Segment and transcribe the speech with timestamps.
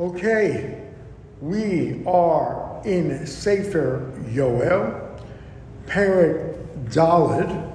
[0.00, 0.82] Okay,
[1.42, 5.20] we are in Sefer Yoel,
[5.88, 7.70] Perek Dalid,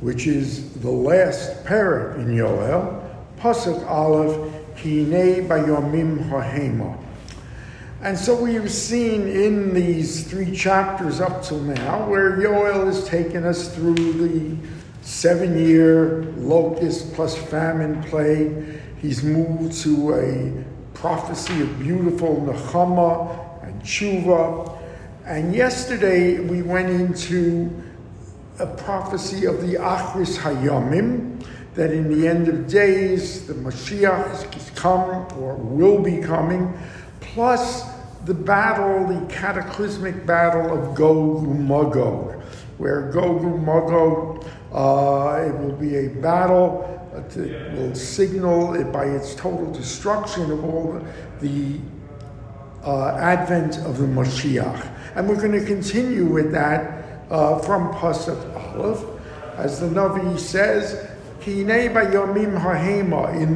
[0.00, 3.04] which is the last perek in Yoel,
[3.40, 6.96] Pasuk Aleph, Hine Bayomim Hahema.
[8.02, 13.44] And so we've seen in these three chapters up till now where Yoel has taken
[13.44, 14.56] us through the
[15.02, 18.80] seven year locust plus famine plague.
[19.02, 24.76] He's moved to a prophecy of beautiful Nechama and Tshuva.
[25.24, 27.70] And yesterday we went into
[28.58, 34.70] a prophecy of the Achris Hayamim, that in the end of days the Mashiach is
[34.70, 36.76] come or will be coming
[37.20, 37.84] plus
[38.24, 42.42] the battle, the cataclysmic battle of Gog and Magog,
[42.78, 46.97] where Gog and Magog, uh, it will be a battle
[47.36, 51.00] will signal it by its total destruction of all
[51.40, 51.78] the
[52.84, 54.94] uh, advent of the Mashiach.
[55.14, 58.38] And we're going to continue with that uh, from Pasuk
[58.74, 59.04] Aleph,
[59.56, 61.08] as the Navi says,
[61.46, 61.66] in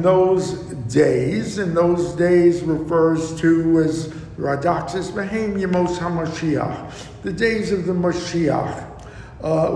[0.01, 0.53] those
[0.93, 7.93] days, in those days refers to as Radaxis Behem Yemos HaMashiach, the days of the
[7.93, 8.89] Mashiach.
[9.43, 9.71] Uh,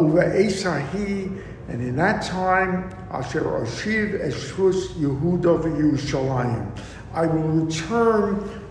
[1.68, 6.80] and in that time, Asher Ashiv Eshus Yehuda Yerushalayim.
[7.14, 8.62] I will return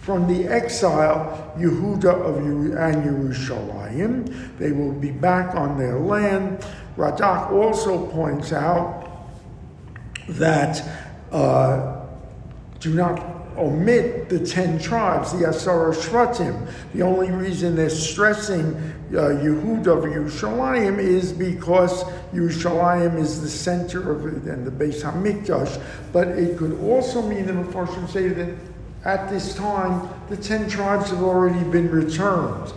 [0.00, 4.56] from the exile Yehuda of and Yerushalayim.
[4.58, 6.64] They will be back on their land.
[6.96, 9.26] Radak also points out
[10.28, 10.82] that
[11.32, 12.06] uh,
[12.78, 13.18] do not
[13.58, 16.70] omit the ten tribes, the Asara Shvatim.
[16.92, 24.10] The only reason they're stressing uh, Yehuda of Yerushalayim is because Yerushalayim is the center
[24.10, 25.80] of it and the Beis Hamikdash.
[26.12, 28.54] But it could also mean the Mepharshim say that
[29.04, 32.72] at this time the ten tribes have already been returned.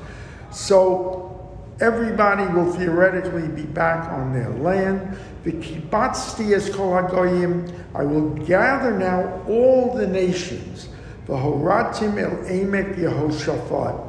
[0.51, 1.29] So
[1.79, 5.17] everybody will theoretically be back on their land.
[5.43, 10.89] The kibatzti es kol I will gather now all the nations.
[11.25, 14.08] The horatim el emek Yehoshaphat.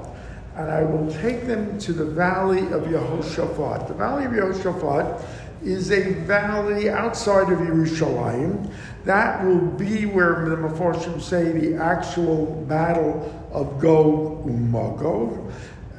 [0.56, 3.88] And I will take them to the valley of Yehoshaphat.
[3.88, 5.24] The valley of Yehoshaphat
[5.62, 8.72] is a valley outside of Yerushalayim.
[9.04, 15.52] That will be where the Mepharshim say the actual battle of Gog and Magog.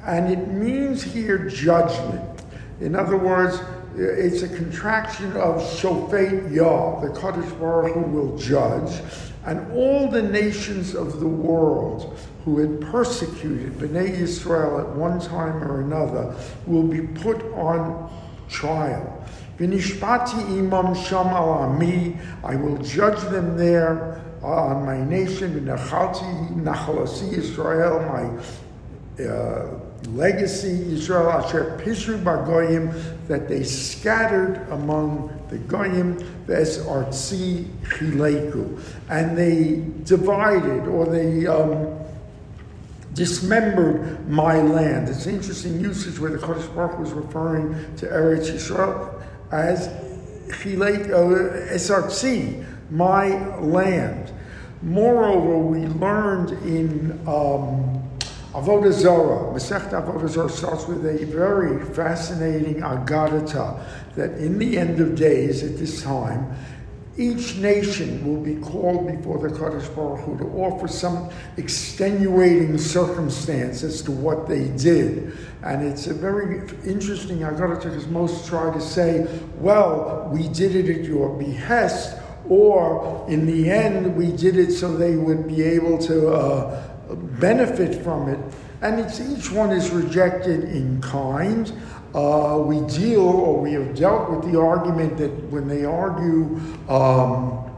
[0.06, 2.44] And it means here judgment.
[2.80, 3.60] In other words,
[3.96, 9.02] it's a contraction of Shofet Yah, the Kaddish Baruch Hu will judge,
[9.46, 15.63] and all the nations of the world who had persecuted Bnei Israel at one time
[15.63, 16.35] or another
[16.66, 18.12] will be put on
[18.50, 19.25] trial.
[19.57, 25.59] Vinishpati imam sham ami, I will judge them there on my nation.
[25.59, 28.00] Vinachalti nachalasi Israel,
[29.19, 29.79] my uh,
[30.10, 36.18] legacy Israel Asher Pishru Bagoyim that they scattered among the Goyim
[36.48, 41.98] Ves Artzi Chileku and they divided or they um,
[43.14, 45.10] dismembered my land.
[45.10, 49.88] It's interesting usage where the Kodesh Baruch was referring to Eretz Yisrael as
[50.48, 54.32] Chilek uh, my land.
[54.82, 58.01] Moreover, we learned in um,
[58.54, 63.82] Avodah Zarah, Masechet Avodah Zarah starts with a very fascinating Agadata
[64.16, 66.54] that in the end of days at this time,
[67.18, 73.84] each nation will be called before the Kadosh Baruch Hu to offer some extenuating circumstance
[73.84, 75.38] as to what they did.
[75.64, 79.28] And it's a very interesting Agadata because most try to say,
[79.60, 82.18] well, we did it at your behest,
[82.50, 86.34] or in the end, we did it so they would be able to.
[86.34, 88.40] Uh, benefit from it,
[88.82, 91.72] and it's, each one is rejected in kind.
[92.14, 97.70] Uh, we deal, or we have dealt with the argument that when they argue um,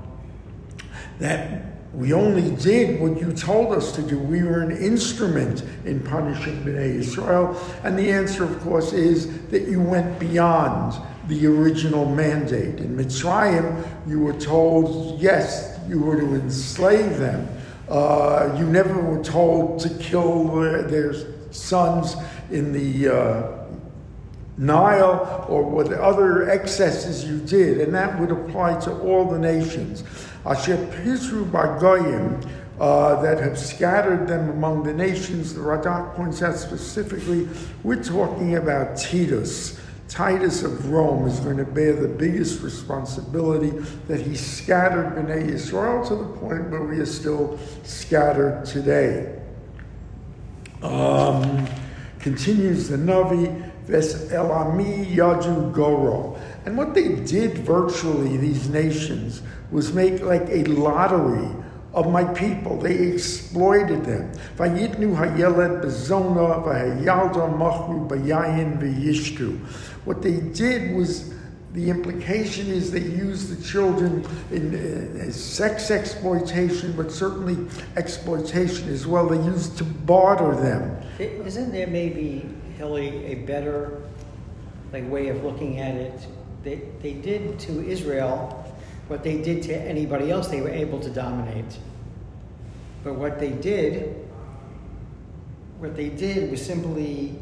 [1.20, 6.00] that we only did what you told us to do, we were an instrument in
[6.00, 12.06] punishing Bnei Israel, and the answer, of course, is that you went beyond the original
[12.06, 12.80] mandate.
[12.80, 17.48] In Mitzrayim, you were told, yes, you were to enslave them,
[17.94, 20.48] uh, you never were told to kill
[20.88, 21.13] their
[21.51, 22.16] sons
[22.50, 23.66] in the uh,
[24.57, 30.04] Nile or what other excesses you did, and that would apply to all the nations.
[30.44, 32.44] Asher Pizru Bagoyim,
[32.80, 35.54] uh, that have scattered them among the nations.
[35.54, 37.48] The Radak points out specifically,
[37.84, 39.80] we're talking about Titus.
[40.13, 43.71] Titus of Rome is going to bear the biggest responsibility
[44.07, 49.42] that he scattered Bnei Israel to the point where we are still scattered today.
[50.83, 51.68] Um,
[52.19, 56.39] continues the Navi, Ves Elami Yaju Goro.
[56.68, 61.50] And what they did virtually, these nations, was make like a lottery
[61.94, 62.77] of my people.
[62.77, 64.31] They exploited them.
[64.57, 69.59] Vayitnu hayeled bezona v'hayalda machru bayayin v'yishtu.
[70.06, 71.34] What they did was
[71.74, 77.68] the implication is they used the children in uh, sex exploitation, but certainly
[77.98, 79.28] exploitation as well.
[79.28, 81.02] They used to barter them.
[81.20, 82.48] Isn't there maybe,
[82.78, 84.02] Hilly, a better
[84.92, 86.28] like way of looking at it?
[86.64, 88.60] They, they did to Israel
[89.08, 91.78] what they did to anybody else they were able to dominate.
[93.04, 94.16] But what they did,
[95.80, 97.38] what they did was simply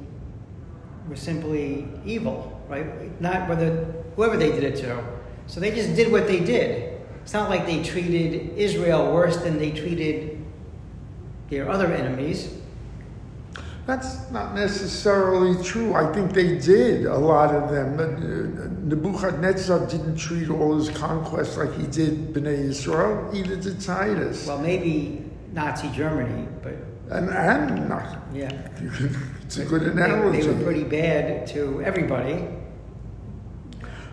[1.10, 3.20] was simply evil, right?
[3.22, 5.04] Not whether whoever they did it to.
[5.48, 7.02] So they just did what they did.
[7.24, 10.44] It's not like they treated Israel worse than they treated
[11.50, 12.58] their other enemies.
[13.86, 15.94] That's not necessarily true.
[15.96, 18.00] I think they did, a lot of them.
[18.00, 24.48] Uh, Nebuchadnezzar didn't treat all his conquests like he did Bnei Israel, either did Titus.
[24.48, 26.91] Well, maybe Nazi Germany, but.
[27.10, 28.18] And, and not.
[28.34, 28.50] Yeah.
[29.42, 30.42] it's a good analogy.
[30.42, 32.48] They, they were pretty bad to everybody.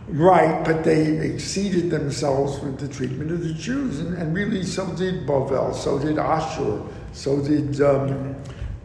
[0.09, 4.87] Right, but they exceeded themselves with the treatment of the Jews, and, and really so
[4.95, 6.83] did Bavel, so did Ashur,
[7.13, 8.35] so did um,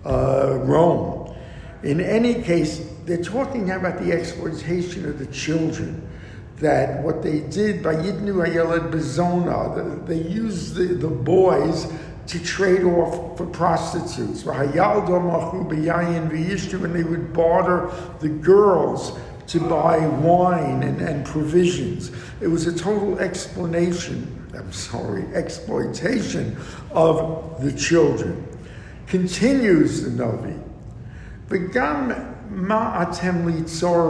[0.05, 1.33] uh, Rome.
[1.83, 6.09] In any case, they're talking now about the exploitation of the children.
[6.57, 11.91] That what they did by Yidnu Ayelad Bezona, they used the, the boys
[12.27, 14.45] to trade off for prostitutes.
[14.45, 14.75] And
[16.95, 22.11] they would barter the girls to buy wine and, and provisions.
[22.41, 26.55] It was a total explanation, I'm sorry, exploitation
[26.91, 28.47] of the children.
[29.07, 30.09] Continues the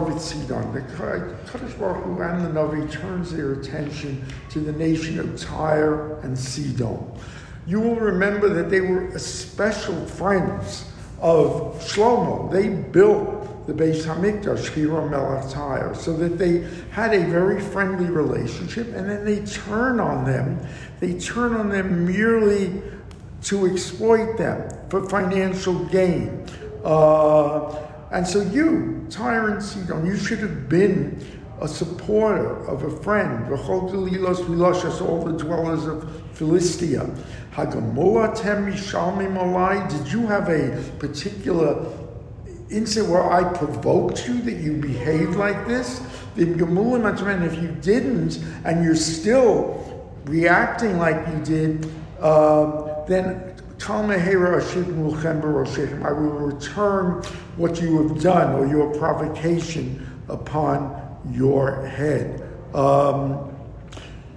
[0.05, 0.73] v'tzidon.
[0.73, 0.79] The
[1.51, 6.37] Kadosh Baruch Hu and the Navi turns their attention to the nation of Tyre and
[6.37, 7.11] Sidon.
[7.65, 10.85] You will remember that they were special friends
[11.21, 12.51] of Shlomo.
[12.51, 18.87] They built the Beis Hamikdash, Hiro Melech so that they had a very friendly relationship,
[18.93, 20.59] and then they turn on them.
[20.99, 22.81] They turn on them merely
[23.43, 26.45] to exploit them for financial gain.
[26.83, 27.73] Uh,
[28.11, 31.25] and so you, Tyre and Sidon, you should have been
[31.61, 33.47] a supporter of a friend,
[34.99, 37.09] all the dwellers of Philistia.
[39.87, 41.85] Did you have a particular
[42.71, 46.01] incident where I provoked you that you behaved like this?
[46.35, 53.53] If you didn't and you're still reacting like you did, uh, then
[56.03, 57.21] I will return
[57.57, 62.49] what you have done or your provocation upon your head.
[62.73, 63.55] Um,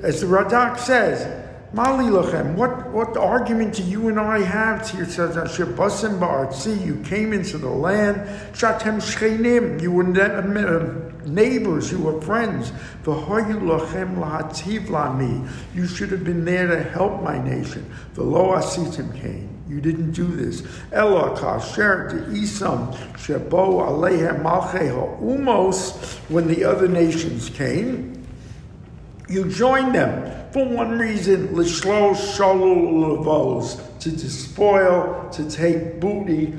[0.02, 4.96] as the Radak says, Mali lachem, what, what argument do you and I have to
[4.98, 5.36] yourselves?
[5.36, 8.20] Asher basim ba'artzi, you came into the land.
[8.52, 12.70] Shatem shchenim, you were uh, neighbors, you were friends.
[13.02, 17.84] V'hoyu lachem lahativ lami, you should have been there to help my nation.
[18.14, 19.52] V'lo asitim came.
[19.68, 20.62] You didn't do this.
[20.92, 22.16] Ella kasher to
[23.18, 23.82] shebo
[25.20, 26.18] umos.
[26.30, 28.25] When the other nations came,
[29.28, 30.50] you joined them.
[30.52, 36.54] For one reason, l'shlo shalul to despoil, to take booty,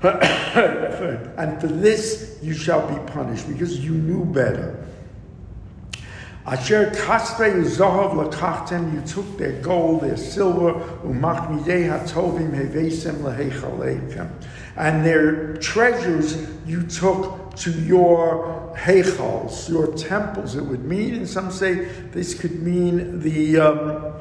[0.02, 4.86] and for this you shall be punished because you knew better.
[6.46, 10.72] Asher kaspe uzahav lakachtem, you took their gold, their silver,
[11.04, 14.30] umachmidei hatovim hevesem lehechalekem,
[14.76, 20.56] and their treasures you took to your heichals, your temples.
[20.56, 21.74] It would mean, and some say
[22.12, 24.12] this could mean the um,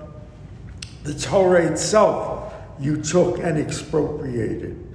[1.03, 2.53] the Torah itself.
[2.79, 4.85] You took and expropriated.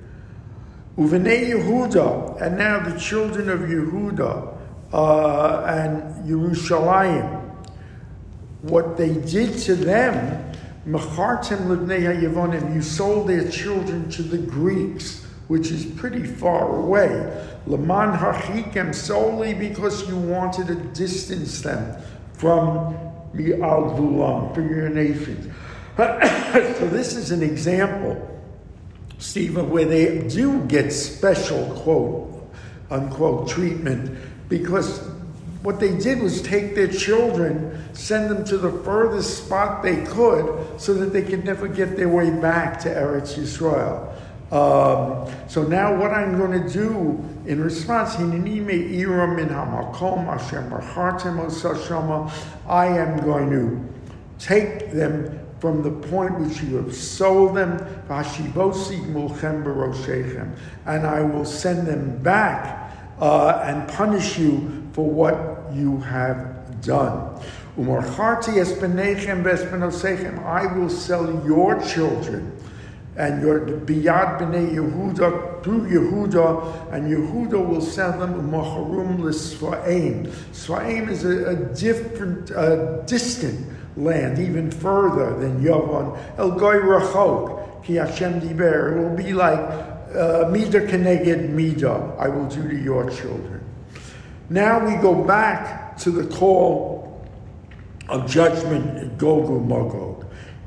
[0.96, 4.56] Uvene Yehuda, and now the children of Yehuda
[4.92, 7.42] uh, and Yerushalayim.
[8.62, 10.52] What they did to them,
[10.86, 17.08] Mechartem Livnei Yevonim, you sold their children to the Greeks, which is pretty far away.
[17.66, 22.00] Laman Hachikem, solely because you wanted to distance them
[22.34, 22.94] from
[23.34, 25.52] Mi'al Vulam, from your nations.
[25.96, 28.40] so this is an example,
[29.18, 32.30] Stephen, where they do get special quote
[32.90, 35.00] unquote treatment because
[35.62, 40.78] what they did was take their children, send them to the furthest spot they could,
[40.78, 44.14] so that they could never get their way back to Eretz Yisrael.
[44.54, 48.32] Um, so now what I'm going to do in response, I am
[53.24, 53.84] going to
[54.38, 57.84] take them from the point which you have sold them,
[60.86, 67.40] and I will send them back uh, and punish you for what you have done.
[70.44, 72.52] I will sell your children
[73.16, 80.26] and your biyad bnei Yehuda to Yehuda, and Yehuda will send them umacharum l'svaim.
[80.52, 83.66] Svaim is a, a different, uh, distant
[83.96, 86.18] land, even further than Yavon.
[86.38, 88.96] El goy rachok ki Hashem diber.
[88.96, 92.14] It will be like uh, mida keneged mida.
[92.18, 93.60] I will do to your children.
[94.50, 97.24] Now we go back to the call
[98.08, 100.13] of judgment at Gog Magog.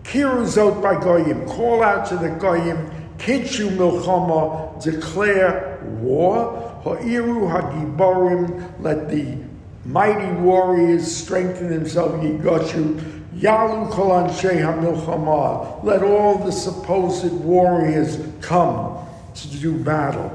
[0.08, 6.64] Kiruzot by Goyim, call out to the Goyim, Kidshu Milchama, declare war.
[6.86, 9.38] Ha'iru Hagiborim, let the
[9.84, 13.16] mighty warriors strengthen themselves, Yigashu.
[13.34, 18.98] Yalu Kolan Sheha Milchama, let all the supposed warriors come
[19.36, 20.32] to do battle.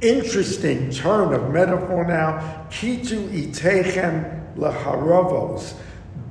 [0.00, 2.66] Interesting turn of metaphor now.
[2.70, 5.74] Kitu itechem leharavos.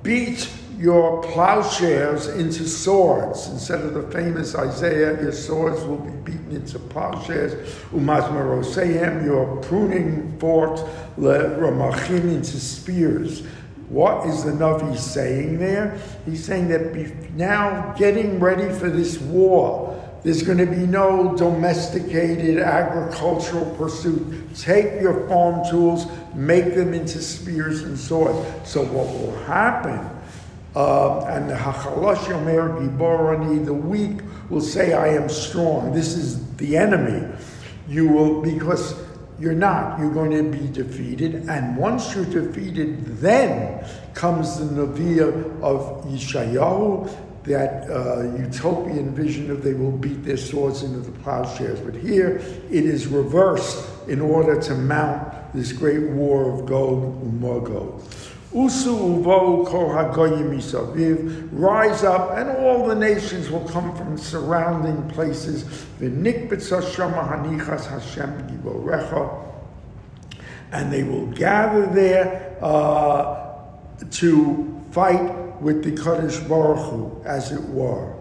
[0.03, 0.49] Beat
[0.81, 3.47] your plowshares into swords.
[3.49, 7.53] Instead of the famous Isaiah, your swords will be beaten into plowshares.
[7.91, 10.81] Umazmarosehem, your pruning forks,
[11.19, 13.45] ramachim into spears.
[13.89, 15.99] What is the Navi saying there?
[16.25, 19.89] He's saying that now getting ready for this war,
[20.23, 24.55] there's going to be no domesticated agricultural pursuit.
[24.55, 28.47] Take your farm tools, make them into spears and swords.
[28.69, 30.20] So what will happen
[30.75, 35.93] uh, and the Hachalosh Yomer Giborani, the weak will say, I am strong.
[35.93, 37.27] This is the enemy.
[37.87, 38.95] You will, because
[39.39, 41.49] you're not, you're going to be defeated.
[41.49, 49.63] And once you're defeated, then comes the Naviya of Yeshayahu, that uh, utopian vision of
[49.63, 51.79] they will beat their swords into the plowshares.
[51.79, 52.37] But here
[52.69, 58.01] it is reversed in order to mount this great war of Gog and Magog.
[58.53, 65.09] Usu uvo kol hagoyim isaviv, rise up, and all the nations will come from surrounding
[65.11, 65.63] places.
[67.85, 68.47] Hashem
[70.71, 73.53] and they will gather there uh,
[74.09, 78.20] to fight with the Kadosh Baruch Hu, as it were.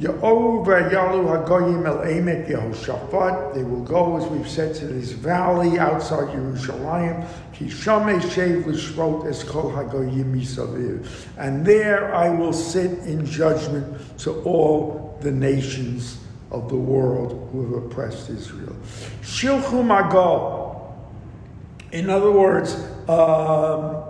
[0.00, 3.54] Yalu Hagoyim El Emek Yehoshaphat.
[3.54, 7.26] They will go, as we've said, to this valley outside Yerushalayim.
[7.52, 11.06] Kishame Shev Lishvot Es Kol Hagoyim Misaviv.
[11.36, 16.18] And there I will sit in judgment to all the nations
[16.50, 18.74] of the world who have oppressed Israel.
[19.22, 20.96] Shilchu Mago.
[21.92, 22.74] In other words,
[23.08, 24.04] um,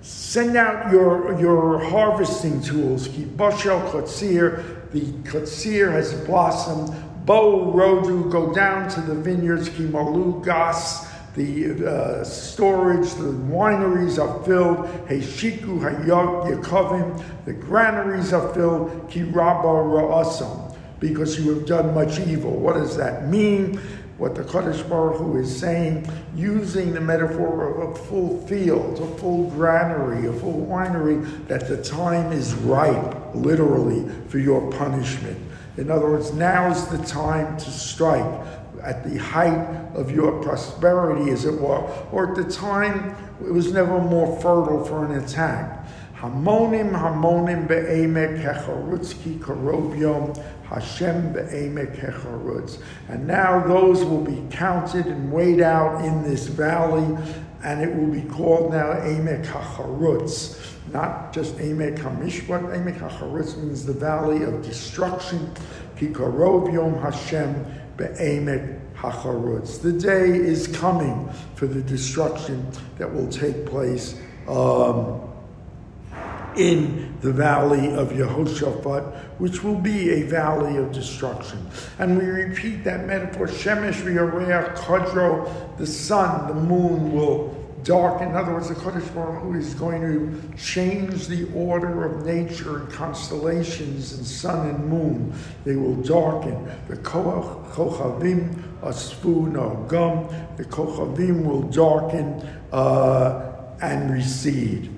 [0.00, 3.06] send out your, your harvesting tools.
[3.08, 6.94] Keep Boshel Kotzir the Katsir has blossomed.
[7.26, 14.42] Bo Rodu, go down to the vineyards, Kimalu Gas, the uh, storage, the wineries are
[14.44, 14.78] filled.
[15.06, 19.08] Heshiku Yakovim, the granaries are filled.
[19.10, 22.52] Kiraba Ra'asam, because you have done much evil.
[22.52, 23.80] What does that mean?
[24.20, 29.18] What the Kadosh Baruch Hu is saying, using the metaphor of a full field, a
[29.18, 35.38] full granary, a full winery, that the time is ripe, literally, for your punishment.
[35.78, 38.46] In other words, now is the time to strike
[38.82, 41.80] at the height of your prosperity, as it were,
[42.12, 45.88] or at the time it was never more fertile for an attack.
[46.16, 50.36] Hamonim, hamonim be'emek hecharutzki karobiom
[50.70, 52.80] Hashem be'emek hecharutz.
[53.08, 57.18] And now those will be counted and weighed out in this valley,
[57.64, 60.58] and it will be called now Emek hacharutz.
[60.92, 65.52] Not just Emek hamishpat, Emek hacharutz means the valley of destruction.
[65.96, 67.64] Kikarov yom Hashem
[67.96, 69.82] be'emek hacharutz.
[69.82, 74.14] The day is coming for the destruction that will take place.
[74.46, 75.20] Um,
[76.56, 81.66] in the valley of Yehoshaphat, which will be a valley of destruction.
[81.98, 88.28] And we repeat that metaphor, Shemesh v'yareach kadro, the sun, the moon will darken.
[88.28, 92.78] In other words, the Kodesh Baruch Hu is going to change the order of nature
[92.78, 95.32] and constellations and sun and moon.
[95.64, 96.68] They will darken.
[96.88, 100.28] The kochavim asfu gum.
[100.56, 104.94] The kochavim will darken uh, and recede.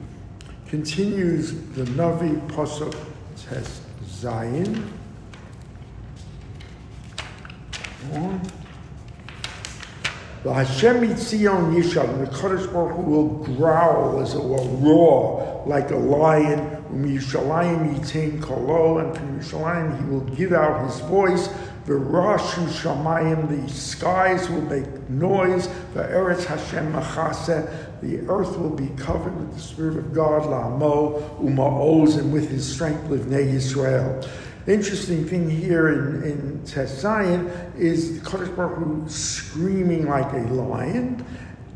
[0.72, 2.96] Continues the Navi Pasuk
[3.36, 4.82] Tes Zayin.
[8.14, 8.40] On.
[10.44, 15.90] The Hashem Yitzion Yishad, the Kaddish Baruch Hu will growl as it will roar like
[15.90, 16.60] a lion.
[16.88, 21.48] Um Yishalayim Yitain Kolo, and from Yishalayim he will give out his voice.
[21.84, 25.68] The Rashu Shamayim, the skies will make noise.
[25.92, 31.38] The Eretz Hashem Machase, the earth will be covered with the Spirit of God, La'amo,
[31.38, 34.28] Uma'oz, and with his strength, Livnei Yisrael.
[34.66, 40.52] The interesting thing here in, in Tes Zayin is Kaddish Baruch Hu screaming like a
[40.52, 41.24] lion,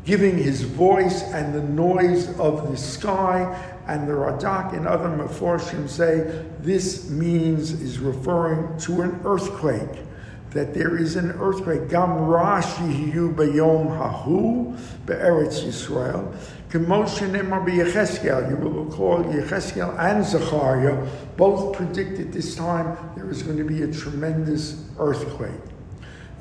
[0.03, 3.73] giving his voice and the noise of the sky.
[3.87, 10.03] And the Radak and other Meforshim say this means, is referring to an earthquake
[10.51, 11.89] that there is an earthquake.
[11.89, 16.33] Gam Rashi Yu Bayom Hahu Be'eretz Yisrael.
[16.69, 18.49] Commotion Yecheskel.
[18.49, 23.83] You will recall Yecheskel and Zechariah both predicted this time there is going to be
[23.83, 25.76] a tremendous earthquake.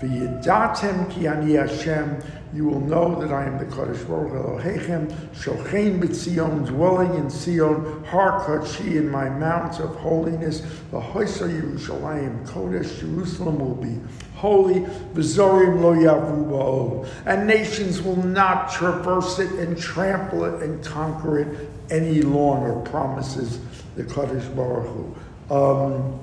[0.00, 2.22] V'yidatem ki ani Hashem,
[2.52, 8.04] you will know that I am the Kodesh Baruch Elohechem, shochein b'tzion, dwelling in Sion,
[8.04, 10.60] har kachi in my mount of holiness,
[10.92, 13.98] v'hoisa Yerushalayim Kodesh, Jerusalem will be
[14.34, 14.80] holy,
[15.14, 21.70] v'zorim lo yavu and nations will not traverse it and trample it and conquer it
[21.88, 23.60] any longer, promises
[23.94, 25.54] the Kodesh Baruch Hu.
[25.54, 26.20] Um,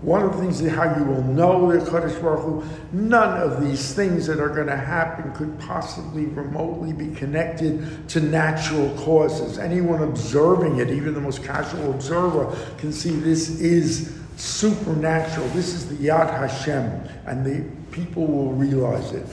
[0.00, 2.62] one of the things is how you will know the Kaddish Baruch Hu,
[2.92, 8.20] none of these things that are going to happen could possibly remotely be connected to
[8.20, 9.58] natural causes.
[9.58, 15.48] Anyone observing it, even the most casual observer, can see this is supernatural.
[15.48, 19.26] This is the Yad Hashem, and the people will realize it.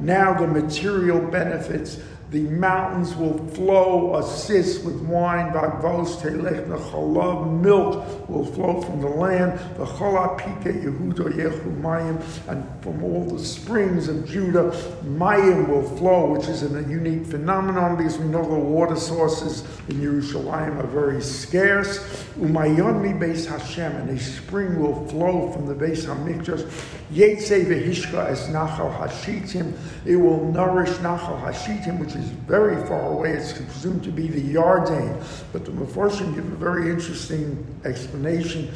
[0.00, 1.98] Now the material benefits
[2.30, 9.08] the mountains will flow, assist with wine, vagvos, telech, chalav, milk will flow from the
[9.08, 14.70] land, the chalapike, Yehuda, Yehu, Mayim, and from all the springs of Judah,
[15.04, 19.96] Mayim will flow, which is a unique phenomenon because we know the water sources in
[19.96, 21.98] Yerushalayim are very scarce.
[22.38, 26.70] Umayon mi beis Hashem, and a spring will flow from the Beis Hamikdash.
[27.10, 29.72] Yetze vehishka es nachal hashitim,
[30.04, 33.30] it will nourish nachal hashitim, which is very far away.
[33.30, 35.22] It's presumed to be the Yarden.
[35.52, 38.72] But the Mefarshim give a very interesting explanation.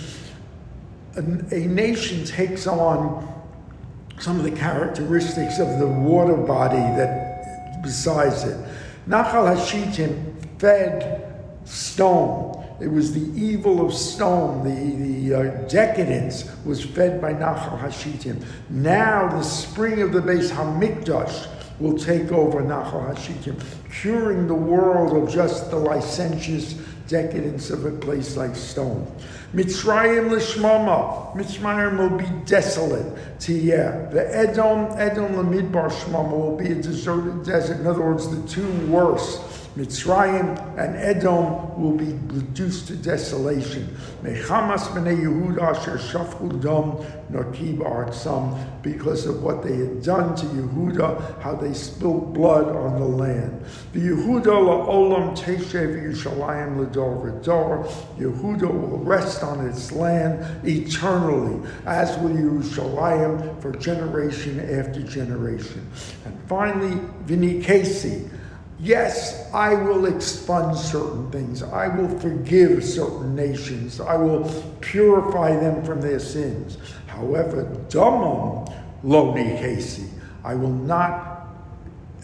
[1.17, 3.29] A, a nation takes on
[4.19, 8.57] some of the characteristics of the water body that besides it.
[9.09, 11.33] Nachal Hashitim fed
[11.65, 12.81] Sdom.
[12.81, 18.45] It was the evil of Sdom, the, the uh, decadence was fed by Nachal Hashitim.
[18.71, 21.49] Now the spring of the Beis Hamikdash
[21.81, 26.75] will take over Nachal Hashitim, curing the world of just the licentious
[27.09, 29.07] decadence of a place like Sdom.
[29.55, 33.07] Mitzrayim l'shmama, Mitzrayim will be desolate.
[33.39, 34.11] Tiyeh.
[34.11, 37.81] The Edom, Edom l'midbar shmama will be a deserted desert.
[37.81, 39.43] In other words, the two worst.
[39.77, 43.97] Mitzrayim and Edom will be reduced to desolation.
[44.23, 46.93] Mechamas b'nei Yehuda asher shafchu dam
[47.33, 53.01] nakib artsam because of what they had done to Yehuda, how they spilled blood on
[53.01, 53.65] the land.
[53.95, 57.87] The Yehuda la'olam teshev Yerushalayim l'dor v'dor.
[58.19, 65.91] Yehuda will rest on its land eternally, as will Yerushalayim for generation after generation.
[66.27, 68.29] And finally, Vinikesi.
[68.83, 71.63] Yes, I will expunge certain things.
[71.63, 74.01] I will forgive certain nations.
[74.01, 74.43] I will
[74.81, 76.79] purify them from their sins.
[77.07, 78.69] However, damam
[79.05, 80.09] Loni nikesi.
[80.43, 81.47] I will not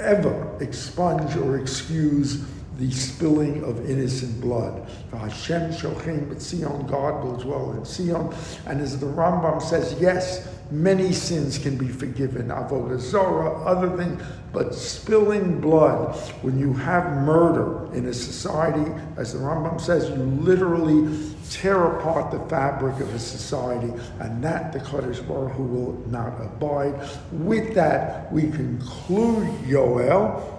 [0.00, 2.44] ever expunge or excuse
[2.78, 4.88] the spilling of innocent blood.
[5.12, 8.34] Hashem Shochem, but Sion, God will dwell in Sion.
[8.66, 14.22] And as the Rambam says, yes, many sins can be forgiven, avodah zorah, other things,
[14.52, 20.16] but spilling blood, when you have murder in a society, as the Rambam says, you
[20.16, 26.10] literally tear apart the fabric of a society, and that the Kaddish Baruch Hu will
[26.10, 26.94] not abide.
[27.32, 30.54] With that, we conclude Yoel.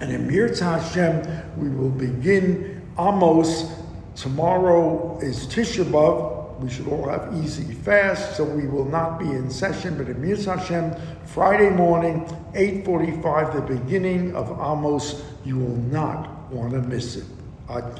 [0.00, 1.22] And in Hashem,
[1.56, 3.72] we will begin Amos.
[4.16, 6.41] Tomorrow is Tisha B'Av.
[6.62, 9.98] We should all have easy fast, so we will not be in session.
[9.98, 10.94] But in Mirza Hashem,
[11.26, 17.24] Friday morning, 8.45, the beginning of Amos, you will not want to miss it.
[17.68, 17.96] Ad